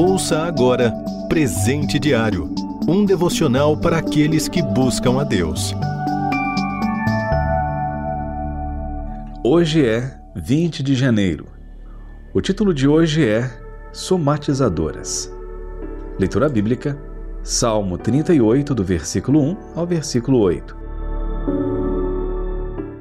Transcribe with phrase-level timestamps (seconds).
[0.00, 0.92] Ouça agora
[1.28, 2.54] Presente Diário
[2.86, 5.74] um devocional para aqueles que buscam a Deus.
[9.42, 11.48] Hoje é 20 de janeiro.
[12.32, 13.50] O título de hoje é
[13.92, 15.34] Somatizadoras.
[16.16, 16.96] Leitura bíblica,
[17.42, 20.76] Salmo 38, do versículo 1 ao versículo 8.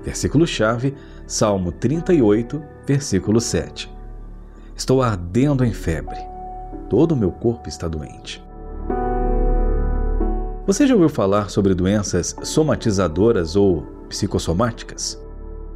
[0.04, 0.96] Versículo-chave,
[1.28, 3.88] Salmo 38, versículo 7.
[4.76, 6.37] Estou ardendo em febre.
[6.90, 8.44] Todo o meu corpo está doente.
[10.66, 15.22] Você já ouviu falar sobre doenças somatizadoras ou psicossomáticas?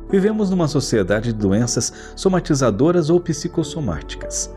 [0.09, 4.53] Vivemos numa sociedade de doenças somatizadoras ou psicossomáticas.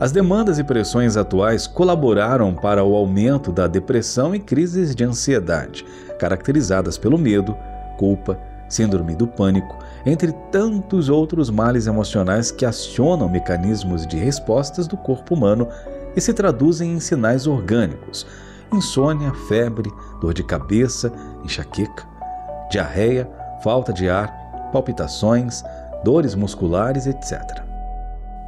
[0.00, 5.84] As demandas e pressões atuais colaboraram para o aumento da depressão e crises de ansiedade,
[6.18, 7.56] caracterizadas pelo medo,
[7.96, 9.78] culpa, síndrome do pânico,
[10.08, 15.68] entre tantos outros males emocionais que acionam mecanismos de respostas do corpo humano
[16.16, 18.26] e se traduzem em sinais orgânicos,
[18.72, 21.12] insônia, febre, dor de cabeça,
[21.44, 22.06] enxaqueca,
[22.70, 23.28] diarreia,
[23.62, 25.62] falta de ar, palpitações,
[26.02, 27.62] dores musculares, etc.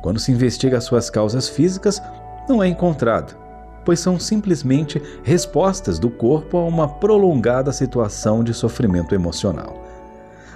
[0.03, 2.03] Quando se investiga suas causas físicas,
[2.49, 3.37] não é encontrado,
[3.85, 9.90] pois são simplesmente respostas do corpo a uma prolongada situação de sofrimento emocional.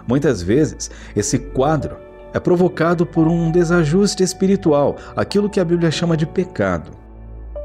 [0.06, 1.96] Muitas vezes, esse quadro
[2.32, 6.90] é provocado por um desajuste espiritual, aquilo que a Bíblia chama de pecado.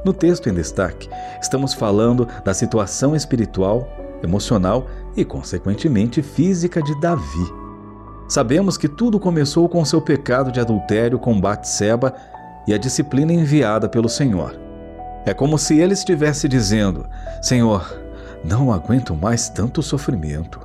[0.06, 1.10] No texto em destaque,
[1.42, 3.90] estamos falando da situação espiritual,
[4.24, 7.54] emocional e, consequentemente, física de Davi.
[8.28, 12.14] Sabemos que tudo começou com seu pecado de adultério com Batseba
[12.68, 14.56] e a disciplina enviada pelo Senhor.
[15.26, 17.06] É como se ele estivesse dizendo:
[17.42, 18.00] Senhor,
[18.44, 20.60] não aguento mais tanto sofrimento.